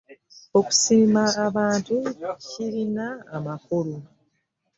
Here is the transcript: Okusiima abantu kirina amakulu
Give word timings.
Okusiima 0.59 1.23
abantu 1.45 1.95
kirina 2.47 3.07
amakulu 3.37 3.95